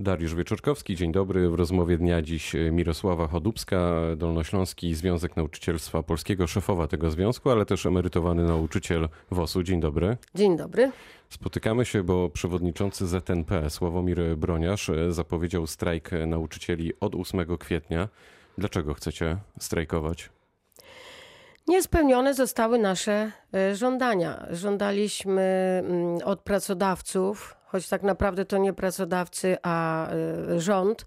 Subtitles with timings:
[0.00, 1.50] Dariusz Wieczorkowski, dzień dobry.
[1.50, 7.86] W rozmowie dnia dziś Mirosława Chodubska, Dolnośląski Związek Nauczycielstwa Polskiego, szefowa tego związku, ale też
[7.86, 9.62] emerytowany nauczyciel WOS-u.
[9.62, 10.16] Dzień dobry.
[10.34, 10.92] Dzień dobry.
[11.28, 18.08] Spotykamy się, bo przewodniczący ZNP Sławomir Broniarz zapowiedział strajk nauczycieli od 8 kwietnia.
[18.58, 20.30] Dlaczego chcecie strajkować?
[21.68, 24.46] Niespełnione zostały nasze e, żądania.
[24.50, 25.42] Żądaliśmy
[25.84, 31.06] mm, od pracodawców, choć tak naprawdę to nie pracodawcy, a e, rząd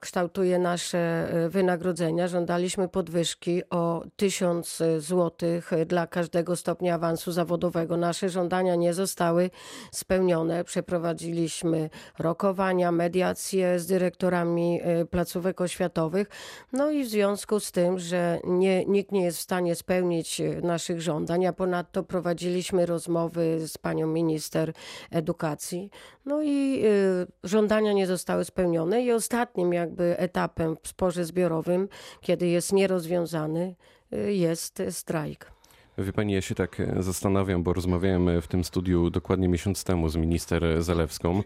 [0.00, 2.28] kształtuje nasze wynagrodzenia.
[2.28, 5.48] Żądaliśmy podwyżki o 1000 zł
[5.86, 7.96] dla każdego stopnia awansu zawodowego.
[7.96, 9.50] Nasze żądania nie zostały
[9.92, 10.64] spełnione.
[10.64, 16.28] Przeprowadziliśmy rokowania, mediacje z dyrektorami placówek oświatowych.
[16.72, 21.00] No i w związku z tym, że nie, nikt nie jest w stanie spełnić naszych
[21.00, 24.72] żądań, a ponadto prowadziliśmy rozmowy z panią minister
[25.10, 25.90] edukacji.
[26.26, 31.88] No i y, żądania nie zostały spełnione i ostatnim jakby etapem w sporze zbiorowym,
[32.20, 33.74] kiedy jest nierozwiązany,
[34.12, 35.55] y, jest strajk.
[35.98, 40.16] Wie pani, ja się tak zastanawiam, bo rozmawiałem w tym studiu dokładnie miesiąc temu z
[40.16, 41.42] minister Zalewską,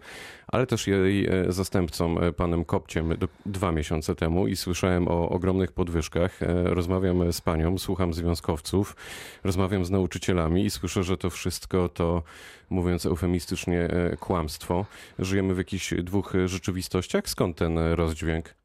[0.47, 3.13] ale też jej zastępcą, panem Kopciem,
[3.45, 6.39] dwa miesiące temu i słyszałem o ogromnych podwyżkach.
[6.63, 8.95] Rozmawiam z panią, słucham związkowców,
[9.43, 12.23] rozmawiam z nauczycielami i słyszę, że to wszystko to,
[12.69, 14.85] mówiąc eufemistycznie, kłamstwo.
[15.19, 17.29] Żyjemy w jakichś dwóch rzeczywistościach.
[17.29, 18.60] Skąd ten rozdźwięk?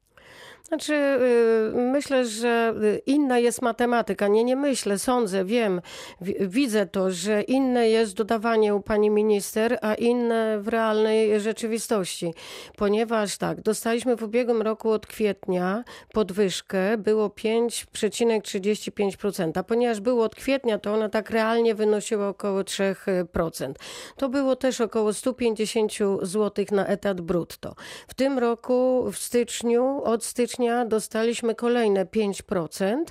[0.67, 2.73] Znaczy, y, myślę, że
[3.05, 4.27] inna jest matematyka.
[4.27, 5.81] Nie, nie myślę, sądzę, wiem,
[6.39, 12.33] widzę to, że inne jest dodawanie u pani minister, a inne w realnej rzeczywistości.
[12.77, 19.63] Ponieważ tak, dostaliśmy w ubiegłym roku od kwietnia podwyżkę, było 5,35%.
[19.63, 23.73] Ponieważ było od kwietnia, to ona tak realnie wynosiła około 3%.
[24.17, 27.75] To było też około 150 zł na etat brutto.
[28.07, 33.03] W tym roku, w styczniu, od stycznia stycznia dostaliśmy kolejne 5%.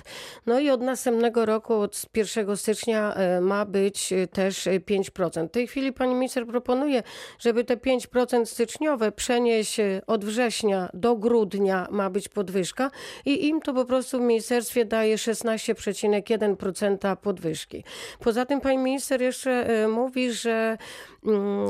[0.45, 5.43] No i od następnego roku, od 1 stycznia e, ma być e, też 5%.
[5.43, 7.03] E, w tej chwili pani minister proponuje,
[7.39, 9.77] żeby te 5% styczniowe przenieść
[10.07, 12.91] od września do grudnia ma być podwyżka
[13.25, 17.83] i im to po prostu w ministerstwie daje 16,1% podwyżki.
[18.19, 20.77] Poza tym pani minister jeszcze mówi, że
[21.25, 21.67] mm,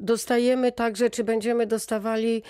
[0.00, 2.42] dostajemy także, czy będziemy dostawali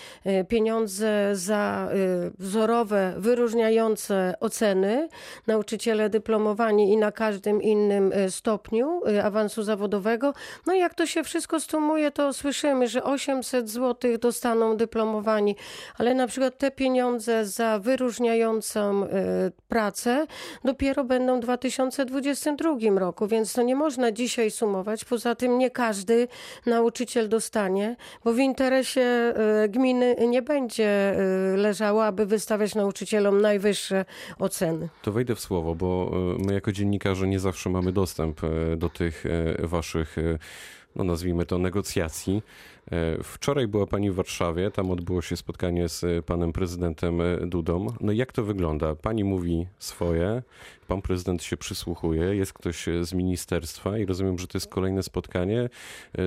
[0.49, 1.91] pieniądze za
[2.39, 5.09] wzorowe, wyróżniające oceny,
[5.47, 10.35] nauczyciele dyplomowani i na każdym innym e, stopniu e, awansu zawodowego.
[10.67, 15.57] No i jak to się wszystko stumuje, to słyszymy, że 800 zł dostaną dyplomowani,
[15.99, 19.09] ale na przykład te pieniądze za wyróżniającą e,
[19.69, 20.27] pracę
[20.65, 25.05] dopiero będą w 2022 roku, więc to nie można dzisiaj sumować.
[25.05, 26.29] Poza tym nie każdy
[26.67, 29.35] nauczyciel dostanie, bo w interesie
[29.69, 31.17] gminy nie będzie
[31.57, 34.05] leżało, aby aby wystawiać nauczycielom najwyższe
[34.39, 34.89] oceny.
[35.03, 38.89] To wejdę w słowo, bo e, my jako dziennikarze nie zawsze mamy dostęp e, do
[38.89, 40.17] tych e, waszych
[40.97, 42.43] no nazwijmy to, negocjacji.
[43.23, 47.87] Wczoraj była pani w Warszawie, tam odbyło się spotkanie z panem prezydentem Dudą.
[48.01, 48.95] No jak to wygląda?
[48.95, 50.43] Pani mówi swoje,
[50.89, 55.69] pan prezydent się przysłuchuje, jest ktoś z ministerstwa i rozumiem, że to jest kolejne spotkanie,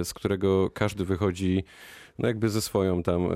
[0.03, 1.63] z którego każdy wychodzi
[2.19, 3.31] no jakby ze swoją tam, e,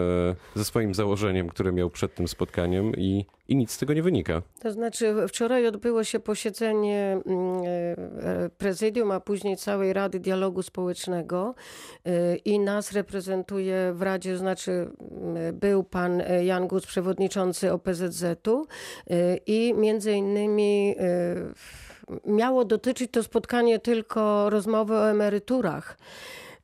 [0.55, 4.41] ze swoim założeniem, które miał przed tym spotkaniem i, i nic z tego nie wynika.
[4.59, 11.55] To znaczy wczoraj odbyło się posiedzenie mm, e, prezydium, a później całej Rady Dialogu Społecznego
[12.05, 18.67] e, i nas reprezentuje w Radzie, znaczy mm, był pan Jan Gus, przewodniczący OPZZ-u
[19.45, 20.95] i między innymi
[22.25, 25.97] miało dotyczyć to spotkanie tylko rozmowy o emeryturach.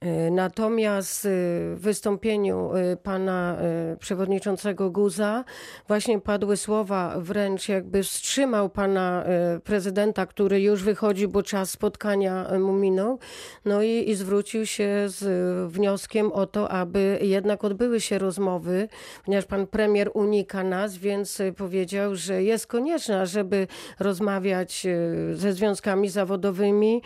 [0.03, 3.57] E, natomiast e, w wystąpieniu e, pana
[3.99, 5.43] przewodniczącego Guza
[5.87, 9.25] właśnie padły słowa, wręcz jakby wstrzymał pana
[9.63, 13.19] prezydenta, który już wychodzi, bo czas spotkania mu minął.
[13.65, 18.88] No i, i zwrócił się z wnioskiem o to, aby jednak odbyły się rozmowy,
[19.25, 23.67] ponieważ pan premier unika nas, więc powiedział, że jest konieczna, żeby
[23.99, 24.88] rozmawiać
[25.33, 27.01] ze związkami zawodowymi.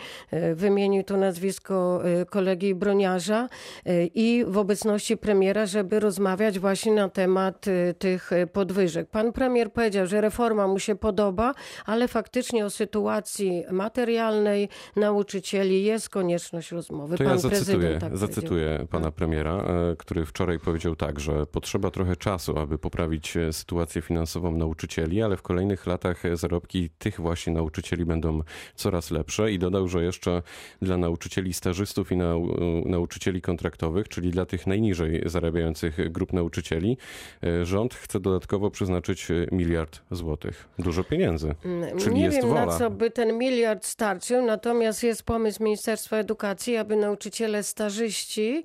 [0.54, 7.68] Wymienił to nazwisko kolegi broniarza y, i w obecności premiera, żeby rozmawiać właśnie na temat
[7.68, 9.10] y, tych y, podwyżek.
[9.10, 11.54] Pan premier powiedział, że reforma mu się podoba,
[11.86, 17.16] ale faktycznie o sytuacji materialnej nauczycieli jest konieczność rozmowy.
[17.16, 19.14] To Pan ja zacytuję, tak zacytuję pana tak.
[19.14, 24.52] premiera, e, który wczoraj powiedział tak, że potrzeba trochę czasu, aby poprawić e, sytuację finansową
[24.52, 28.40] nauczycieli, ale w kolejnych latach zarobki tych właśnie nauczycieli będą
[28.74, 30.42] coraz lepsze i dodał, że jeszcze
[30.82, 32.48] dla nauczycieli stażystów i nau
[32.86, 36.96] Nauczycieli Kontraktowych, czyli dla tych najniżej zarabiających grup nauczycieli,
[37.42, 40.68] e, rząd chce dodatkowo przeznaczyć e, miliard złotych.
[40.78, 41.54] Dużo pieniędzy.
[41.64, 42.66] Mm, Czyli nie jest wiem, wola.
[42.66, 48.62] na co by ten miliard starczył, natomiast jest pomysł Ministerstwa Edukacji, aby nauczyciele stażyści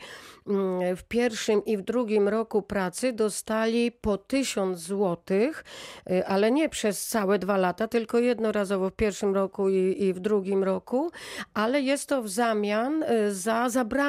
[0.47, 5.63] mm, w pierwszym i w drugim roku pracy dostali po 1000 złotych,
[6.11, 10.19] y, ale nie przez całe dwa lata, tylko jednorazowo w pierwszym roku i, i w
[10.19, 11.11] drugim roku,
[11.53, 14.02] ale jest to w zamian za zabrany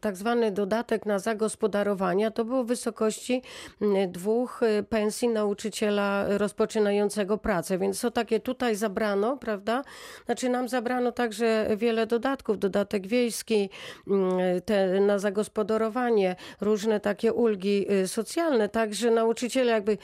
[0.00, 2.30] tak zwany dodatek na zagospodarowania.
[2.30, 3.42] To było w wysokości
[3.82, 9.82] mm, dwóch y, pensji nauczyciela rozpoczynającego pracę, więc to takie tutaj zabrano, prawda?
[10.26, 13.70] Znaczy nam zabrano także wiele dodatków, dodatek wiejski,
[14.06, 19.98] mm, te na zagospodarowanie, różne takie ulgi y, socjalne, także nauczyciele jakby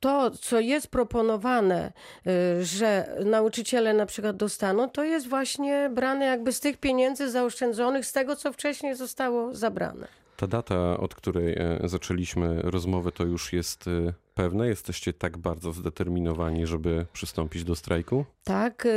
[0.00, 1.92] to, co jest proponowane,
[2.26, 8.06] y, że nauczyciele na przykład dostaną, to jest właśnie brane jakby z tych pieniędzy zaoszczędzonych,
[8.06, 10.08] z tego, co wcześniej zostało zabrane.
[10.36, 14.68] Ta data, od której e, zaczęliśmy rozmowę, to już jest e, pewne?
[14.68, 18.24] Jesteście tak bardzo zdeterminowani, żeby przystąpić do strajku?
[18.44, 18.90] Tak, y,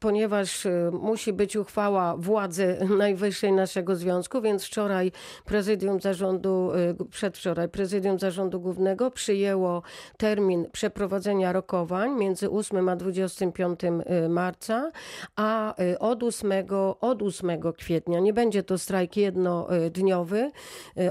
[0.00, 5.12] ponieważ y, musi być uchwała władzy najwyższej naszego związku, więc wczoraj
[5.44, 9.82] prezydium zarządu, y, przedwczoraj prezydium zarządu głównego przyjęło
[10.16, 13.80] termin przeprowadzenia rokowań między 8 a 25
[14.28, 14.90] marca,
[15.36, 16.52] a od 8,
[17.00, 20.50] od 8 kwietnia, nie będzie to strajk jednodniowy,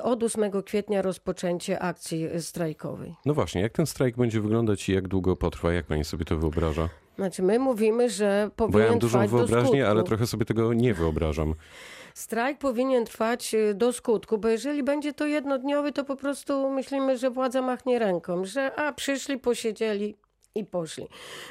[0.04, 3.16] od 8 kwietnia rozpoczęcie akcji strajkowej.
[3.26, 5.74] No właśnie, jak ten strajk będzie wyglądać i jak długo potrwa?
[5.74, 6.90] Jak pani sobie to wyobraża?
[7.16, 10.94] Znaczy my mówimy, że Bo powinien ja mam dużą wyobraźnię, ale trochę sobie tego nie
[10.94, 11.56] wyobrażam.
[12.14, 17.18] Strajk powinien trwać y, do skutku, bo jeżeli będzie to jednodniowy, to po prostu myślimy,
[17.18, 20.16] że władza machnie ręką, że a przyszli, posiedzieli
[20.56, 21.08] i poszli.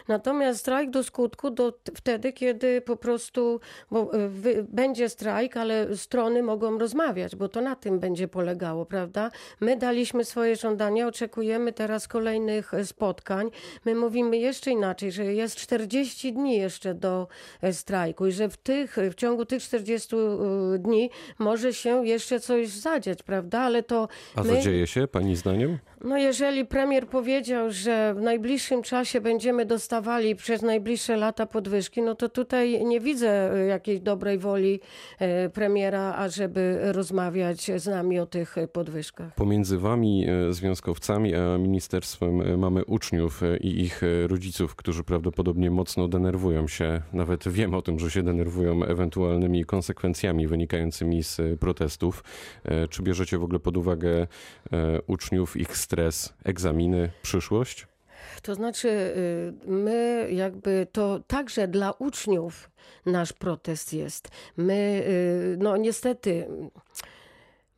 [0.08, 3.60] Natomiast strajk do skutku do, wtedy, kiedy po prostu
[3.90, 9.30] bo, wy, będzie strajk, ale strony mogą rozmawiać, bo to na tym będzie polegało, prawda?
[9.60, 13.50] My daliśmy swoje żądania, oczekujemy teraz kolejnych e, spotkań.
[13.84, 17.28] My mówimy jeszcze inaczej, że jest 40 dni jeszcze do
[17.62, 22.40] e, strajku i że w, tych, w ciągu tych 40 y, dni może się jeszcze
[22.40, 23.60] coś zadziać, prawda?
[23.60, 24.54] Ale to A my...
[24.54, 25.78] zadzieje się, pani zdaniem?
[26.04, 32.14] No jeżeli premier powiedział, że w najbliższym czasie będziemy dostawali przez najbliższe lata podwyżki, no
[32.14, 34.80] to tutaj nie widzę y, jakiejś dobrej woli
[35.18, 39.34] e, premiera, ażeby rozmawiać z nami o tych e, podwyżkach.
[39.34, 45.04] Pomiędzy wami, e, związkowcami, a ministerstwem e, mamy uczniów e, i ich e, rodziców, którzy
[45.04, 47.02] prawdopodobnie mocno denerwują się.
[47.12, 52.24] Nawet wiem o tym, że się denerwują ewentualnymi konsekwencjami wynikającymi z e, protestów.
[52.64, 54.26] E, Czy bierzecie w ogóle pod uwagę
[54.72, 57.91] e, uczniów, ich stres, egzaminy, przyszłość?
[58.42, 62.70] To znaczy, y, my jakby to także dla uczniów
[63.06, 64.28] nasz protest jest.
[64.56, 66.46] My, y, no niestety,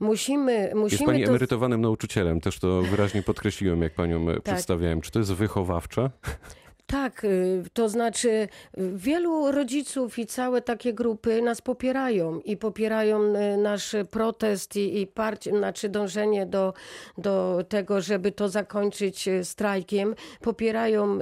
[0.00, 1.30] musimy, musimy Jest pani to...
[1.30, 4.36] emerytowanym nauczycielem, też to wyraźnie podkreśliłem, jak panią Tak.
[4.36, 5.00] e, przedstawiałem.
[5.00, 6.10] Czy to jest wychowawcze?
[6.86, 8.48] Tak, y, to znaczy y,
[8.94, 15.06] wielu rodziców i całe takie grupy nas popierają i popierają y, nasz protest i, i
[15.06, 16.74] parcie, znaczy dążenie do,
[17.18, 20.14] do tego, żeby to zakończyć strajkiem.
[20.40, 21.18] Popierają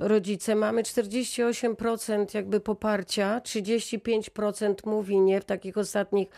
[0.00, 0.54] rodzice.
[0.54, 6.28] Mamy 48% jakby poparcia, 35% mówi nie, w takich ostatnich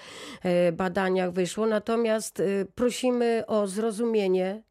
[0.72, 1.66] badaniach wyszło.
[1.66, 2.42] Natomiast
[2.74, 4.62] prosimy o zrozumienie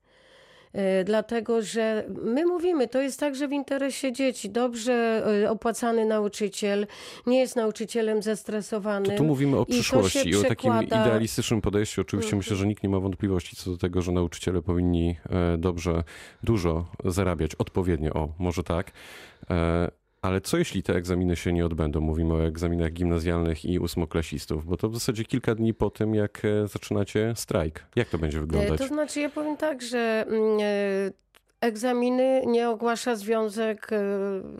[1.06, 4.50] Dlatego, że my mówimy, to jest także w interesie dzieci.
[4.50, 6.88] Dobrze e, opłacany nauczyciel
[7.28, 9.12] nie jest nauczycielem zestresowanym.
[9.12, 11.02] To tu mówimy o przyszłości i o takim przekłada- Mhm.
[11.08, 12.02] idealistycznym podejściu.
[12.02, 16.04] Oczywiście myślę, że nikt nie ma wątpliwości co do tego, że nauczyciele powinni e, dobrze,
[16.44, 18.92] dużo zarabiać, odpowiednio, o, może tak.
[20.22, 22.02] Ale co jeśli te egzaminy się nie odbędą?
[22.02, 26.46] Mówimy o egzaminach gimnazjalnych i ósmoklasistów, bo to w zasadzie kilka dni po tym, jak
[26.46, 27.86] e, zaczynacie strajk.
[27.96, 28.80] Jak to będzie E, wyglądać?
[28.80, 31.12] To znaczy, ja powiem tak, że mm, e,
[31.62, 33.98] egzaminy nie ogłasza związek e,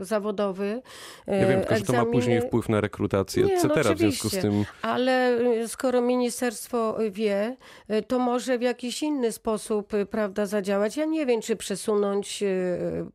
[0.06, 0.82] zawodowy.
[1.28, 3.96] E, Ja wiem tylko, że to ma egzaminy- później wpływ na rekrutację, Nie, no etc.
[3.96, 7.56] w związku z tym Ale y, skoro ministerstwo wie,
[7.92, 10.98] y, to może w jakiś inny sposób prawda, zadziałać.
[10.98, 12.44] Ja nie wiem, czy przesunąć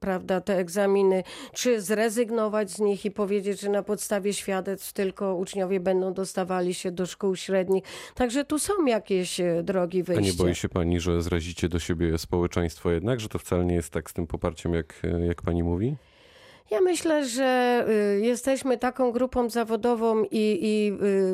[0.00, 1.22] prawda, te egzaminy,
[1.54, 6.90] czy zrezygnować z nich i powiedzieć, że na podstawie świadectw tylko uczniowie będą dostawali się
[6.90, 7.84] do szkół średnich.
[8.14, 10.24] Także tu są jakieś drogi A wyjścia.
[10.24, 13.90] nie boi się pani, że zrazicie do siebie społeczeństwo jednak, że to wcale nie jest
[13.90, 15.96] tak z tym poparciem, jak, jak pani mówi?
[16.72, 17.84] Ja myślę, że
[18.16, 20.92] y, jesteśmy taką grupą zawodową i, i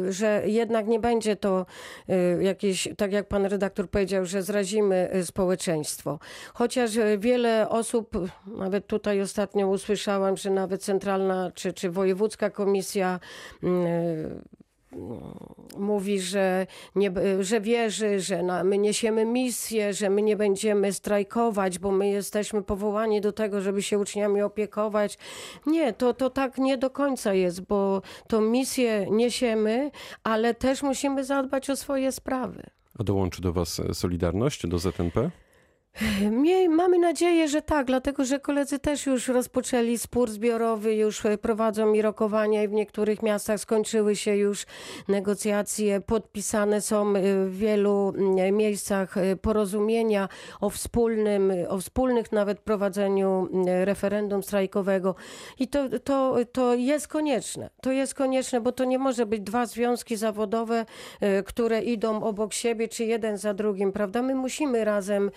[0.08, 1.66] y, że jednak nie będzie to
[2.38, 6.18] y, jakieś, tak jak pan redaktor powiedział, że zrazimy społeczeństwo.
[6.54, 13.20] Chociaż wiele osób, nawet tutaj ostatnio usłyszałam, że nawet centralna czy, czy wojewódzka komisja
[13.64, 13.68] y,
[15.98, 21.78] mówi, że, nie, że wierzy, że na, my niesiemy misję, że my nie będziemy strajkować,
[21.78, 25.18] bo my jesteśmy powołani do tego, żeby się uczniami opiekować.
[25.66, 29.90] Nie, to, to tak nie do końca jest, bo tą misję niesiemy,
[30.24, 32.62] ale też musimy zadbać o swoje sprawy.
[32.98, 35.30] A dołączy do Was Solidarność, do ZNP?
[36.30, 41.38] Miej, mamy nadzieję, że tak, dlatego że koledzy też już rozpoczęli spór zbiorowy, już e,
[41.38, 44.66] prowadzą i rokowania i w niektórych miastach skończyły się już
[45.08, 50.28] negocjacje, podpisane są e, w wielu mm, miejscach e, porozumienia
[50.60, 55.14] o wspólnym, o wspólnych nawet prowadzeniu mm, referendum strajkowego
[55.58, 57.70] i to, to, to jest konieczne.
[57.80, 60.86] To jest konieczne, bo to nie może być dwa związki zawodowe,
[61.46, 64.22] które idą obok siebie, czy jeden za drugim, prawda?
[64.22, 65.30] My musimy razem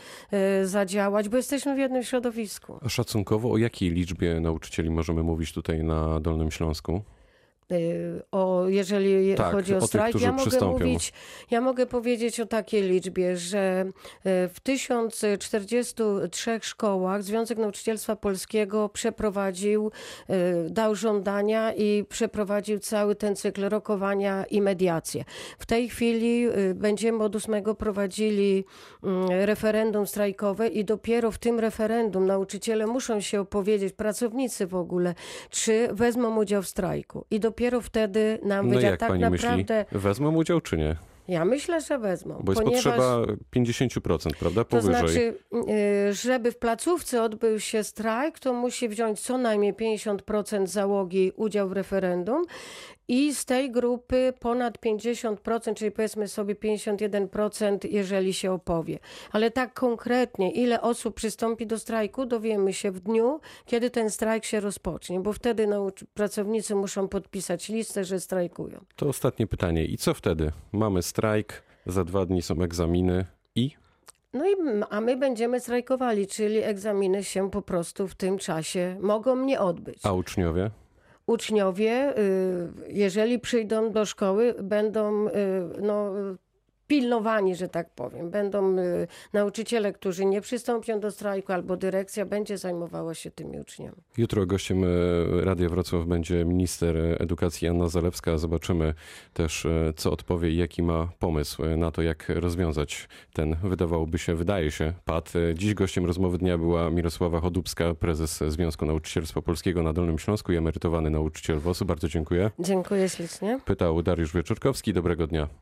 [0.64, 2.80] zadziałać, bo jesteśmy w jednym środowisku.
[2.86, 7.02] A szacunkowo o jakiej liczbie nauczycieli możemy mówić tutaj na Dolnym Śląsku?
[7.72, 10.86] Y, O, jeżeli Tak, chodzi o o tych, strajk, którzy ja mogę przystąpią.
[10.86, 11.14] mówić,
[11.52, 19.92] ja mogę powiedzieć o takiej liczbie, że y, w 1043 szkołach Związek Nauczycielstwa Polskiego przeprowadził,
[20.30, 25.24] y, dał żądania i przeprowadził cały ten cykl rokowania i mediacje.
[25.60, 28.66] W tej chwili będziemy od 8 prowadzili
[29.04, 35.16] mm, referendum strajkowe i dopiero w tym referendum nauczyciele muszą się opowiedzieć, pracownicy w ogóle,
[35.50, 37.26] czy wezmą udział w strajku.
[37.32, 38.88] I dopiero wtedy nam No wyjdzie.
[38.88, 40.00] jak tak pani naprawdę, myśli?
[40.00, 40.96] Wezmą udział czy nie?
[41.28, 42.42] ja myślę, że wezmą.
[42.44, 42.84] Bo jest ponieważ...
[42.84, 43.22] potrzeba
[43.56, 44.64] 50%, prawda?
[44.64, 44.94] To Powyżej.
[44.94, 45.34] znaczy,
[46.10, 51.70] y, żeby w placówce odbył się strajk, to musi wziąć co najmniej 50% załogi udział
[51.70, 52.46] w referendum
[53.08, 59.00] i z tej grupy ponad 50%, czyli powiedzmy sobie 51%, jeżeli się opowie.
[59.32, 64.46] Ale tak konkretnie, ile osób przystąpi do strajku, dowiemy się w dniu, kiedy ten strajk
[64.46, 65.68] się rozpocznie, bo wtedy
[66.14, 68.86] pracownicy muszą podpisać listę, że strajkują.
[68.96, 69.86] To ostatnie pytanie.
[69.86, 70.52] I co wtedy?
[70.72, 73.72] Mamy strajk, za dwa dni są egzaminy i
[74.34, 74.54] No i
[74.90, 80.00] a my będziemy strajkowali, czyli egzaminy się po prostu w tym czasie mogą nie odbyć.
[80.04, 80.72] a uczniowie?
[81.32, 85.32] Uczniowie, y, jeżeli przyjdą do szkoły, będą y,
[85.82, 86.14] no,
[86.92, 88.30] pilnowani, że tak powiem.
[88.30, 93.96] Będą y, nauczyciele, którzy nie przystąpią do strajku, albo dyrekcja będzie zajmowała się tymi uczniami.
[94.18, 94.88] Jutro gościem e,
[95.46, 98.38] Radia Wrocław będzie minister edukacji Anna Zalewska.
[98.38, 98.94] Zobaczymy
[99.34, 104.36] też, e, co odpowie i jaki ma pomysł na to, jak rozwiązać ten, wydawałoby się,
[104.36, 105.34] wydaje się, pad.
[105.54, 110.56] Dziś gościem rozmowy dnia była Mirosława Chodubska, prezes Związku Nauczycielstwa Polskiego na Dolnym Śląsku i
[110.56, 111.86] emerytowany nauczyciel WOS-u.
[111.86, 112.52] Bardzo dziękuję.
[112.60, 113.60] Dziękuję ślicznie.
[113.66, 114.94] Pytał Dariusz Wieczorkowski.
[114.94, 115.48] Dobrego dnia.